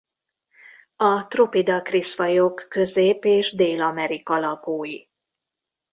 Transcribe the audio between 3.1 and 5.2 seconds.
és Dél-Amerika lakói.